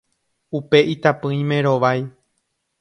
[0.57, 1.99] upe itapỹimi rovái